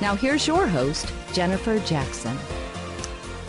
[0.00, 2.36] Now here's your host, Jennifer Jackson.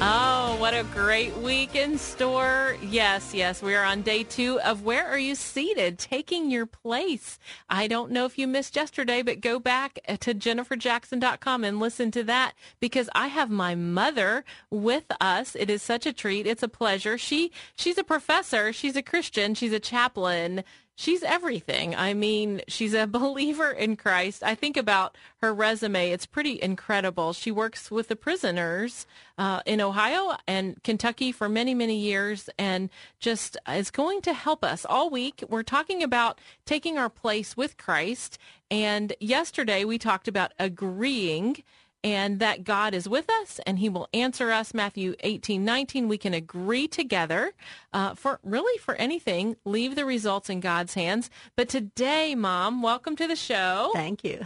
[0.04, 2.76] Oh, what a great week in store.
[2.82, 6.00] Yes, yes, we are on day two of Where Are You Seated?
[6.00, 7.38] Taking Your Place.
[7.70, 12.24] I don't know if you missed yesterday, but go back to jenniferjackson.com and listen to
[12.24, 15.56] that because I have my mother with us.
[15.56, 16.48] It is such a treat.
[16.48, 17.20] It's a pleasure.
[17.20, 18.74] She, she's a professor.
[18.74, 19.54] She's a Christian.
[19.54, 20.64] She's a chaplain
[21.02, 21.96] she's everything.
[21.96, 24.44] I mean, she's a believer in Christ.
[24.44, 26.12] I think about her resume.
[26.12, 27.34] It's pretty incredible.
[27.34, 29.08] She works with the prisoners
[29.38, 34.64] uh, in Ohio and Kentucky for many, many years and just is going to help
[34.64, 35.44] us all week.
[35.50, 38.38] We're talking about taking our place with Christ.
[38.70, 41.64] And yesterday we talked about agreeing
[42.04, 44.74] and that God is with us and he will answer us.
[44.74, 47.54] Matthew 18, 19, we can agree together
[47.94, 51.30] uh, for really for anything, leave the results in God's hands.
[51.56, 53.92] But today, mom, welcome to the show.
[53.94, 54.42] Thank you.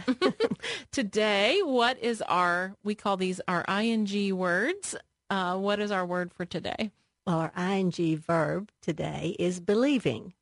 [0.92, 4.94] today, what is our, we call these our ing words.
[5.30, 6.90] Uh, what is our word for today?
[7.26, 10.34] Well, our ing verb today is believing.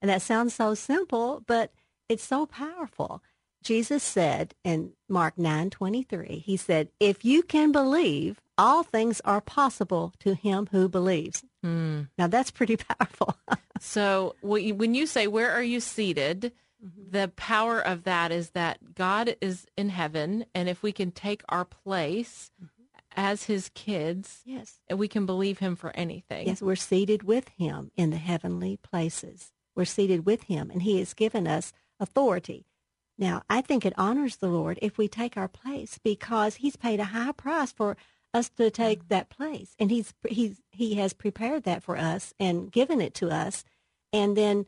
[0.00, 1.72] And that sounds so simple, but
[2.08, 3.22] it's so powerful.
[3.62, 10.12] Jesus said in Mark 9:23, he said, "If you can believe, all things are possible
[10.20, 12.08] to him who believes." Mm.
[12.16, 13.36] Now that's pretty powerful.
[13.78, 16.52] so when you say, "Where are you seated?"
[16.84, 17.10] Mm-hmm.
[17.10, 21.42] The power of that is that God is in heaven, and if we can take
[21.48, 22.84] our place mm-hmm.
[23.16, 26.46] as His kids, yes, and we can believe Him for anything.
[26.46, 29.52] Yes, we're seated with Him in the heavenly places.
[29.76, 32.64] We're seated with Him, and He has given us authority.
[33.20, 37.00] Now, I think it honors the Lord if we take our place because He's paid
[37.00, 37.98] a high price for
[38.32, 42.72] us to take that place, and He's He's He has prepared that for us and
[42.72, 43.62] given it to us,
[44.10, 44.64] and then,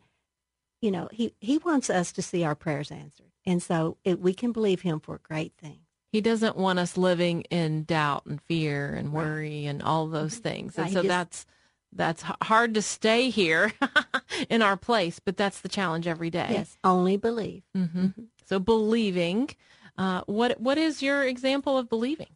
[0.83, 4.35] you know, He He wants us to see our prayers answered, and so it, we
[4.35, 5.87] can believe Him for great things.
[6.13, 9.71] He doesn't want us living in doubt and fear and worry right.
[9.71, 10.43] and all those mm-hmm.
[10.43, 10.93] things, and right.
[10.93, 11.47] so just, that's
[11.95, 13.73] that's hard to stay here
[14.51, 16.49] in our place, but that's the challenge every day.
[16.51, 17.63] Yes, only believe.
[17.77, 17.99] Mm-hmm.
[17.99, 18.23] Mm-hmm.
[18.45, 19.51] So believing.
[19.97, 22.35] Uh, what what is your example of believing?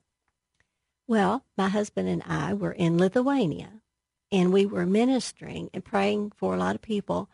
[1.09, 3.81] Well, my husband and I were in Lithuania,
[4.33, 7.31] and we were ministering and praying for a lot of people.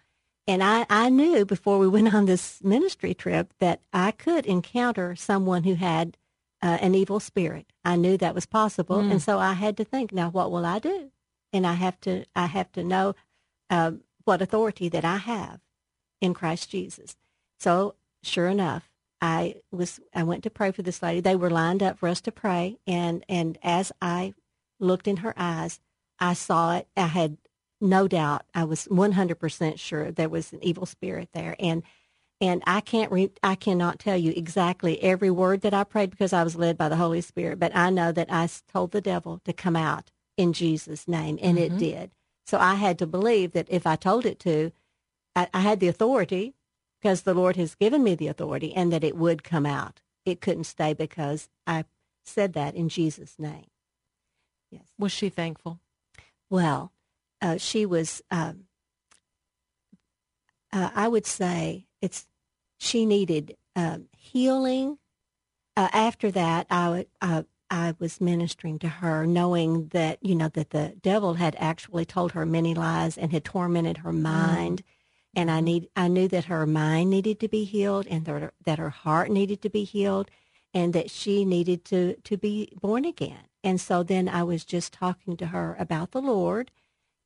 [0.46, 5.16] And I, I knew before we went on this ministry trip that I could encounter
[5.16, 6.16] someone who had
[6.60, 7.72] uh, an evil spirit.
[7.84, 9.10] I knew that was possible, mm.
[9.10, 11.10] and so I had to think, now what will I do?
[11.52, 13.14] And I have to I have to know
[13.70, 13.92] uh,
[14.24, 15.60] what authority that I have
[16.20, 17.16] in Christ Jesus.
[17.58, 18.88] So sure enough,
[19.20, 21.20] I was I went to pray for this lady.
[21.20, 24.34] They were lined up for us to pray, and and as I
[24.80, 25.80] looked in her eyes,
[26.18, 26.88] I saw it.
[26.96, 27.38] I had
[27.80, 28.44] no doubt.
[28.54, 31.82] I was 100% sure there was an evil spirit there, and
[32.40, 36.32] and I can't re- I cannot tell you exactly every word that I prayed because
[36.32, 37.60] I was led by the Holy Spirit.
[37.60, 41.56] But I know that I told the devil to come out in Jesus' name, and
[41.58, 41.76] mm-hmm.
[41.76, 42.10] it did.
[42.44, 44.72] So I had to believe that if I told it to,
[45.36, 46.54] I, I had the authority
[47.02, 50.00] because the Lord has given me the authority and that it would come out.
[50.24, 51.84] It couldn't stay because I
[52.24, 53.66] said that in Jesus' name.
[54.70, 54.84] Yes.
[54.98, 55.80] Was she thankful?
[56.48, 56.92] Well,
[57.40, 58.22] uh, she was.
[58.30, 58.64] Um,
[60.72, 62.26] uh, I would say it's
[62.78, 64.98] she needed um, healing.
[65.76, 70.70] Uh, after that, I uh, I was ministering to her, knowing that you know that
[70.70, 74.82] the devil had actually told her many lies and had tormented her mind.
[74.82, 74.84] Mm
[75.34, 78.52] and I need I knew that her mind needed to be healed and that her,
[78.64, 80.30] that her heart needed to be healed
[80.74, 83.48] and that she needed to to be born again.
[83.64, 86.70] And so then I was just talking to her about the Lord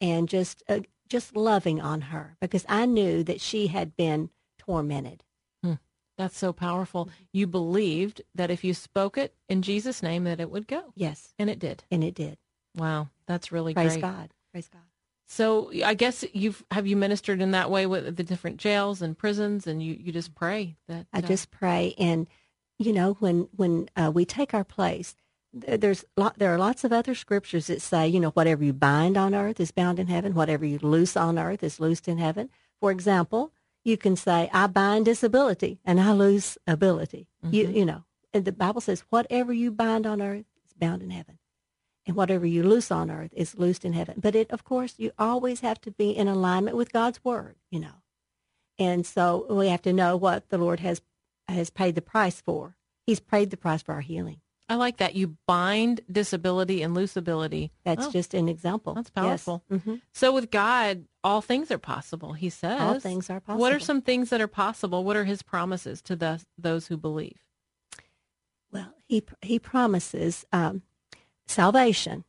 [0.00, 5.24] and just uh, just loving on her because I knew that she had been tormented.
[5.62, 5.74] Hmm.
[6.18, 7.10] That's so powerful.
[7.32, 10.92] You believed that if you spoke it in Jesus' name, that it would go.
[10.94, 11.34] Yes.
[11.38, 11.84] And it did.
[11.90, 12.38] And it did.
[12.74, 13.08] Wow.
[13.26, 14.00] That's really Praise great.
[14.00, 14.30] Praise God.
[14.52, 14.82] Praise God.
[15.26, 19.18] So I guess you've have you ministered in that way with the different jails and
[19.18, 22.28] prisons, and you, you just pray that I uh, just pray, and
[22.78, 25.16] you know, when when uh, we take our place,
[25.52, 29.16] there's lot, there are lots of other scriptures that say, you know, whatever you bind
[29.16, 32.50] on earth is bound in heaven, whatever you loose on earth is loosed in heaven.
[32.80, 33.52] For example,
[33.84, 37.28] you can say, I bind disability and I loose ability.
[37.50, 41.10] You you know, and the Bible says, whatever you bind on earth is bound in
[41.10, 41.38] heaven.
[42.06, 44.20] And whatever you loose on earth is loosed in heaven.
[44.22, 47.80] But it, of course, you always have to be in alignment with God's word, you
[47.80, 48.02] know.
[48.78, 51.00] And so we have to know what the Lord has
[51.48, 52.76] has paid the price for.
[53.06, 54.40] He's paid the price for our healing.
[54.68, 57.70] I like that you bind disability and loose ability.
[57.84, 58.94] That's Oh, just an example.
[58.94, 59.44] That's Yes.
[59.44, 59.62] powerful.
[59.70, 60.00] Mhm.
[60.12, 62.32] So with God, all things are possible.
[62.32, 63.60] He says All things are possible.
[63.60, 65.04] What are some things that are possible?
[65.04, 67.38] What are His promises to the, those who believe?
[68.72, 70.82] Well, he he promises um,
[71.46, 72.24] salvation.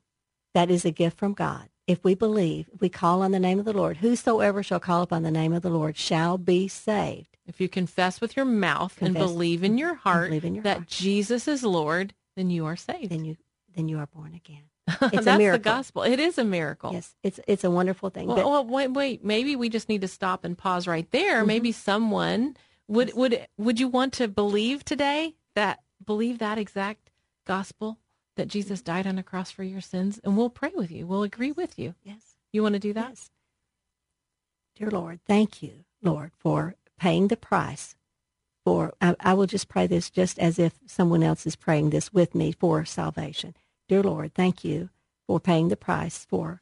[0.54, 1.70] That is a gift from God.
[1.86, 5.02] If we believe, if we call on the name of the Lord, whosoever shall call
[5.04, 7.38] upon the name of the Lord shall be saved.
[7.46, 10.88] If you confess with your mouth and believe in your heart in your that heart.
[10.88, 13.10] Jesus is Lord, then you are saved.
[13.12, 13.38] Then you
[13.74, 14.64] then you are born again.
[15.00, 15.64] That's It's the a miracle.
[15.64, 16.04] gospel.
[16.04, 16.92] It is a miracle.
[16.92, 18.28] Yes, it's it's a wonderful thing.
[18.28, 19.24] Well, But- well, wait, wait.
[19.24, 21.38] Maybe we just need to stop and pause right there.
[21.40, 21.48] Mm-hmm.
[21.48, 22.58] Maybe someone
[22.90, 27.12] would would would you want to believe today that believe that exact
[27.46, 27.98] gospel
[28.38, 31.06] that Jesus died on a cross for your sins, and we'll pray with you.
[31.06, 31.96] We'll agree with you.
[32.04, 32.36] yes.
[32.54, 33.10] You want to do that?
[33.10, 33.30] Yes.
[34.76, 37.96] Dear Lord, thank you, Lord, for paying the price.
[38.64, 42.14] For I, I will just pray this just as if someone else is praying this
[42.14, 43.56] with me for salvation.
[43.88, 44.90] Dear Lord, thank you
[45.26, 46.62] for paying the price for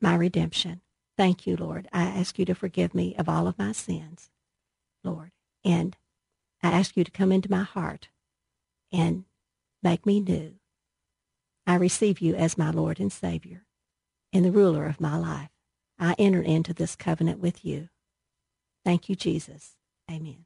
[0.00, 0.80] my redemption.
[1.16, 1.88] Thank you, Lord.
[1.92, 4.30] I ask you to forgive me of all of my sins,
[5.04, 5.32] Lord.
[5.64, 5.96] And
[6.62, 8.08] I ask you to come into my heart
[8.92, 9.24] and
[9.82, 10.54] make me new.
[11.66, 13.64] I receive you as my Lord and Savior
[14.32, 15.50] and the ruler of my life.
[15.98, 17.88] I enter into this covenant with you.
[18.84, 19.76] Thank you, Jesus.
[20.10, 20.44] Amen.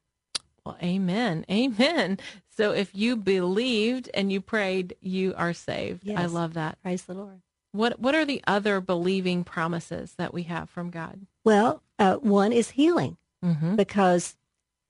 [0.64, 1.44] Well, amen.
[1.50, 2.18] Amen.
[2.56, 6.08] So if you believed and you prayed, you are saved.
[6.10, 6.80] I love that.
[6.82, 7.40] Praise the Lord.
[7.72, 11.26] What what are the other believing promises that we have from God?
[11.44, 13.76] Well, uh, one is healing Mm-hmm.
[13.76, 14.34] because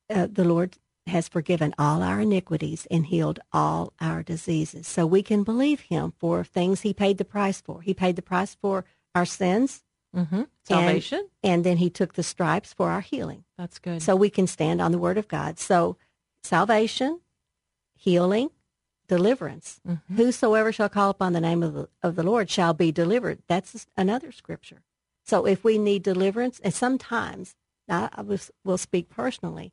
[0.09, 4.87] uh, the Lord has forgiven all our iniquities and healed all our diseases.
[4.87, 7.81] So we can believe Him for things He paid the price for.
[7.83, 9.83] He paid the price for our sins,
[10.15, 10.43] Mm-hmm.
[10.65, 11.29] Salvation.
[11.43, 13.45] and then He took the stripes for our healing.
[13.59, 14.01] That's good.
[14.03, 15.59] So we can stand on the Word of God.
[15.59, 15.99] So
[16.43, 17.21] salvation,
[17.95, 18.51] healing,
[19.09, 19.81] deliverance.
[19.87, 20.01] Mhm.
[20.17, 23.43] Whosoever shall call upon the name of the, of the Lord shall be delivered.
[23.47, 24.83] That's another scripture.
[25.25, 27.55] So if we need deliverance, and sometimes,
[27.89, 29.73] I was, will speak personally,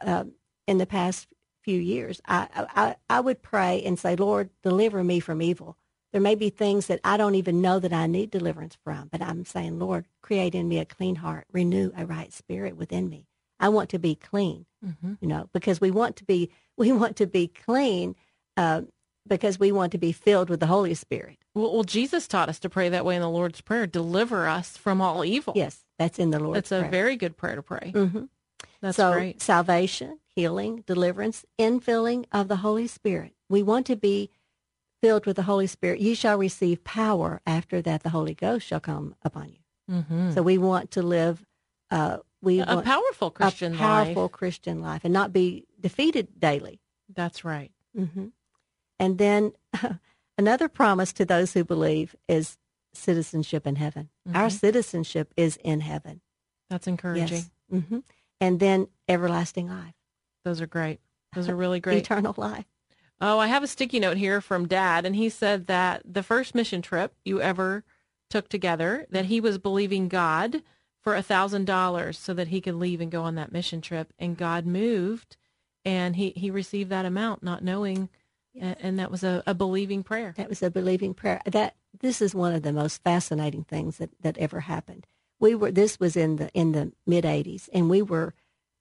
[0.00, 0.24] uh,
[0.66, 1.28] in the past
[1.62, 5.76] few years, I, I, I would pray and say, Lord, deliver me from evil.
[6.12, 9.20] There may be things that I don't even know that I need deliverance from, but
[9.20, 13.26] I'm saying, Lord, create in me a clean heart, renew a right spirit within me.
[13.58, 15.14] I want to be clean, Mm-hmm.
[15.20, 18.14] you know, because we want to be, we want to be clean
[18.56, 18.82] uh,
[19.26, 21.38] because we want to be filled with the Holy Spirit.
[21.54, 23.86] Well, well, Jesus taught us to pray that way in the Lord's Prayer.
[23.88, 25.54] Deliver us from all evil.
[25.56, 26.90] Yes, that's in the Lord's That's a Prayer.
[26.90, 27.90] very good prayer to pray.
[27.92, 28.24] hmm
[28.80, 29.42] That's so great.
[29.42, 33.32] salvation, healing, deliverance, infilling of the Holy Spirit.
[33.48, 34.30] We want to be
[35.02, 36.00] filled with the Holy Spirit.
[36.00, 39.58] You shall receive power after that the Holy Ghost shall come upon you.
[39.90, 40.32] Mm-hmm.
[40.32, 41.44] So we want to live
[41.90, 43.80] uh, we a powerful Christian life.
[43.80, 44.32] a powerful life.
[44.32, 46.80] Christian life and not be defeated daily.
[47.12, 47.72] That's right.
[47.96, 48.26] hmm
[48.98, 49.52] And then
[50.38, 52.58] another promise to those who believe is
[52.92, 54.08] citizenship in heaven.
[54.34, 54.52] Our Mhm.
[54.52, 56.20] citizenship is in heaven.
[56.70, 57.44] That's encouraging.
[57.70, 57.82] Yes.
[57.88, 57.98] hmm
[58.40, 59.94] And then everlasting life,
[60.46, 61.00] Those are great.
[61.34, 61.98] Those are really great.
[61.98, 62.66] eternal life.
[63.20, 66.54] Oh, I have a sticky note here from Dad, and he said that the first
[66.54, 67.82] mission trip you ever
[68.30, 70.62] took together, that he was believing God
[71.02, 74.12] for a thousand dollars so that he could leave and go on that mission trip,
[74.20, 75.36] and God moved,
[75.84, 78.08] and he he received that amount, not knowing,
[78.54, 80.32] and, and that was a, a believing prayer.
[80.36, 81.40] That was a believing prayer.
[81.44, 85.08] That this is one of the most fascinating things that, that ever happened.
[85.40, 88.32] We were this was in the in the mid '80s, and we were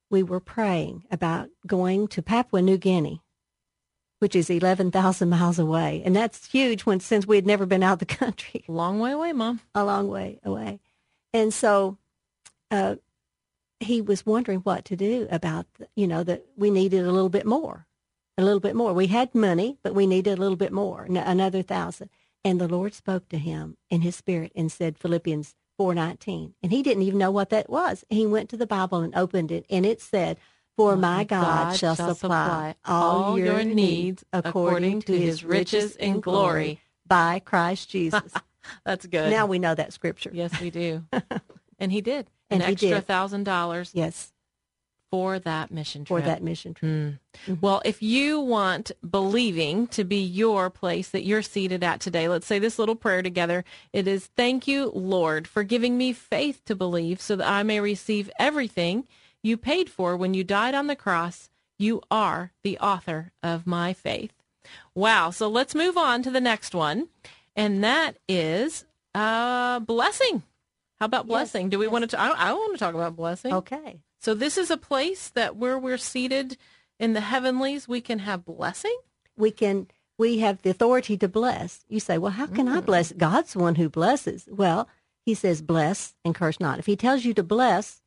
[0.09, 3.21] we were praying about going to Papua New Guinea,
[4.19, 6.85] which is eleven thousand miles away, and that's huge.
[6.85, 9.61] When since we had never been out of the country, Long way away, Mom.
[9.73, 10.79] a long way away,
[11.33, 11.97] and so
[12.71, 12.95] uh,
[13.79, 17.45] he was wondering what to do about you know that we needed a little bit
[17.45, 17.87] more,
[18.37, 18.93] a little bit more.
[18.93, 22.09] We had money, but we needed a little bit more, another thousand.
[22.43, 26.71] And the Lord spoke to him in his spirit and said Philippians four nineteen, and
[26.71, 28.03] he didn't even know what that was.
[28.09, 30.37] He went to the Bible and opened it, and it said,
[30.75, 37.39] For my God, shall supply all your needs according to his riches in glory by
[37.39, 38.33] Christ Jesus.
[38.85, 39.29] That's good.
[39.29, 40.31] now we know that scripture.
[40.33, 41.05] yes, we do.
[41.79, 44.31] and he did an he extra thousand dollars Yes,
[45.11, 46.19] for that mission trip.
[46.19, 46.91] for that mission trip.
[47.47, 47.61] Mm.
[47.61, 52.47] Well, if you want believing to be your place that you're seated at today, let's
[52.47, 53.63] say this little prayer together.
[53.93, 57.79] It is thank you, Lord, for giving me faith to believe so that I may
[57.79, 59.07] receive everything
[59.43, 61.49] you paid for when you died on the cross.
[61.77, 64.33] You are the author of my faith.
[64.95, 65.29] Wow.
[65.29, 67.09] So let's move on to the next one.
[67.55, 70.43] And that is uh, blessing.
[70.99, 71.69] How about Yes, blessing?
[71.69, 71.91] Do we yes.
[71.91, 72.19] want to?
[72.19, 73.53] I, I want to talk about blessing.
[73.53, 73.99] Okay.
[74.25, 76.57] So this is a place that where we're seated
[76.99, 78.97] in the heavenlies, we can have blessing.
[79.37, 79.85] We can
[80.17, 81.85] we have the authority to bless.
[81.89, 83.11] You say, Well, how can I bless?
[83.11, 84.49] God's the one who blesses.
[84.51, 84.89] Well,
[85.27, 86.79] he says bless and curse not.
[86.79, 88.01] If he tells you to bless,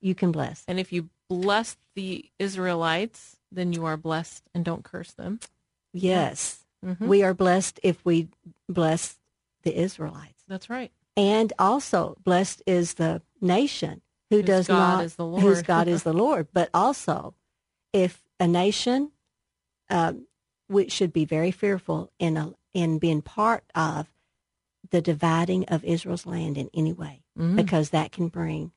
[0.00, 0.62] you can bless.
[0.68, 5.40] And if you bless the Israelites, then you are blessed and don't curse them.
[5.92, 6.66] Yes.
[6.86, 7.08] Mhm.
[7.08, 8.28] We are blessed if we
[8.68, 9.18] bless
[9.64, 10.44] the Israelites.
[10.46, 10.92] That's right.
[11.16, 15.88] And also blessed is the nation who Whose does God not is the whose God
[15.88, 16.48] is the Lord.
[16.52, 17.34] But also,
[17.92, 19.12] if a nation,
[19.90, 20.26] um,
[20.68, 24.08] we should be very fearful in a, in being part of
[24.90, 27.56] the dividing of Israel's land in any way, Mhm.
[27.56, 28.72] because that can bring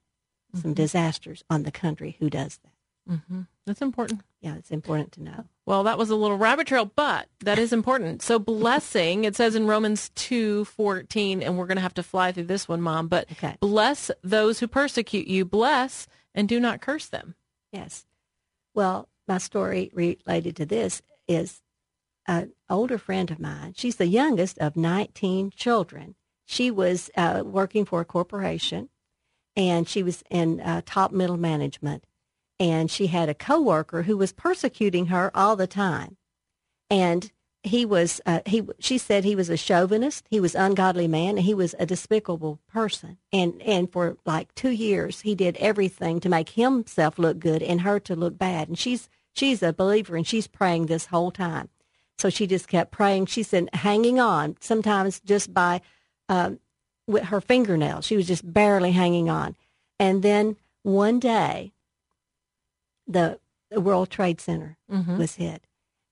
[0.55, 3.19] some disasters on the country who does that.
[3.27, 4.21] hmm That's important.
[4.41, 5.45] Yeah, it's important to know.
[5.67, 8.21] Well, that was a little rabbit trail, but that is important.
[8.21, 12.31] So blessing, it says in Romans two fourteen, and we're going to have to fly
[12.31, 13.09] through this one, Mom.
[13.09, 13.57] But Okay.
[13.59, 15.43] bless those who persecute you.
[15.43, 17.35] Bless and do not curse them.
[17.73, 18.05] Yes.
[18.73, 21.61] Well, my story related to this is
[22.25, 23.73] an older friend of mine.
[23.75, 26.15] She's the youngest of 19 children.
[26.45, 28.87] She was uh, working for a corporation
[29.57, 32.05] and she was in uh, top middle management.
[32.59, 36.17] And she had a coworker who was persecuting her all the time.
[36.89, 37.31] And
[37.63, 40.25] he was, uh, he, she said he was a chauvinist.
[40.29, 43.17] He was ungodly man and he was a despicable person.
[43.31, 47.81] And, and for like two years, he did everything to make himself look good and
[47.81, 48.69] her to look bad.
[48.69, 51.69] And she's, she's a believer and she's praying this whole time.
[52.17, 53.27] So she just kept praying.
[53.27, 55.81] She said, hanging on, sometimes just by,
[56.29, 56.59] um,
[57.05, 58.05] with her fingernails.
[58.05, 59.55] She was just barely hanging on.
[59.99, 61.73] And then one day,
[63.07, 65.17] the, the World Trade Center Mhm.
[65.17, 65.63] was hit.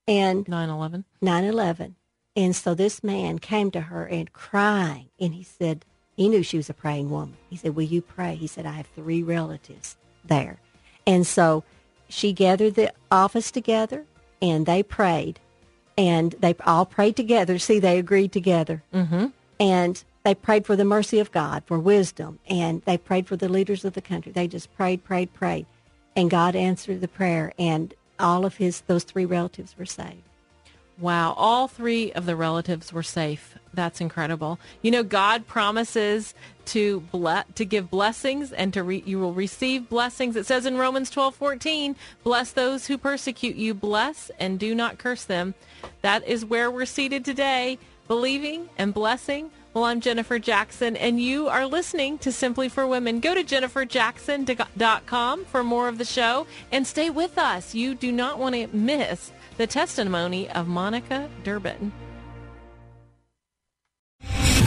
[0.07, 1.03] And 9-11.
[1.21, 1.95] 9-11.
[2.35, 5.09] And so this man came to her and crying.
[5.19, 5.85] And he said,
[6.15, 7.37] he knew she was a praying woman.
[7.49, 8.35] He said, will you pray?
[8.35, 10.59] He said, I have three relatives there.
[11.07, 11.63] And so
[12.09, 14.05] she gathered the office together
[14.41, 15.39] and they prayed.
[15.97, 17.57] And they all prayed together.
[17.57, 18.83] See, they agreed together.
[18.93, 19.27] Mm-hmm.
[19.59, 22.39] And they prayed for the mercy of God, for wisdom.
[22.49, 24.33] And they prayed for the leaders of the country.
[24.33, 25.65] They just prayed, prayed, prayed.
[26.15, 27.53] And God answered the prayer.
[27.59, 30.23] And all of his, those three relatives were saved.
[30.97, 33.55] Wow, all three of the relatives were safe.
[33.73, 34.59] That's incredible.
[34.81, 36.33] You know, God promises
[36.67, 40.37] to ble- to give blessings and to re- you will receive blessings.
[40.37, 45.25] It says in Romans 12:14, "Bless those who persecute you, bless and do not curse
[45.25, 45.53] them."
[46.01, 49.51] That is where we're seated today, believing and blessing.
[49.75, 53.19] Well, I'm Jennifer Jackson, and you are listening to Simply for Women.
[53.19, 57.75] Go to jenniferjackson.com for more of the show and stay with us.
[57.75, 61.91] You do not want to miss the testimony of Monica Durbin.